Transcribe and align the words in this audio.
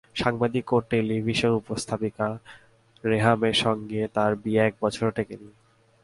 সাংবাদিক 0.15 0.65
ও 0.73 0.77
টেলিভিশন 0.89 1.51
উপস্থাপিকা 1.51 2.27
রেহামের 3.03 3.55
সঙ্গে 3.55 4.01
তাঁর 4.13 4.31
বিয়ে 4.35 4.61
এক 4.65 4.73
বছরও 4.81 5.11
টেকেনি। 5.11 5.49